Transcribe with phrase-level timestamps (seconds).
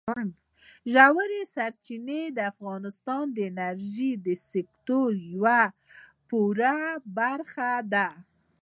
[0.93, 5.61] ژورې سرچینې د افغانستان د انرژۍ د سکتور یوه
[6.27, 6.75] پوره
[7.17, 8.07] برخه ده.